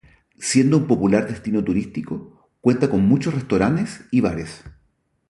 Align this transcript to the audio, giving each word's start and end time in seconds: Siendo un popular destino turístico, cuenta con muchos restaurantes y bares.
Siendo 0.39 0.77
un 0.77 0.87
popular 0.87 1.27
destino 1.27 1.63
turístico, 1.63 2.49
cuenta 2.59 2.89
con 2.89 3.05
muchos 3.05 3.35
restaurantes 3.35 4.01
y 4.09 4.21
bares. 4.21 4.63